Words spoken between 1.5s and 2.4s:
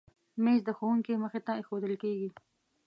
ایښودل کېږي.